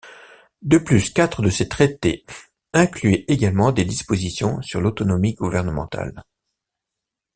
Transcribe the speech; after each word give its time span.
De 0.63 0.79
plus, 0.79 1.11
quatre 1.11 1.43
de 1.43 1.51
ces 1.51 1.69
traités 1.69 2.23
incluaient 2.73 3.23
également 3.27 3.71
des 3.71 3.85
dispositions 3.85 4.59
sur 4.63 4.81
l'autonomie 4.81 5.35
gouvernementale. 5.35 6.23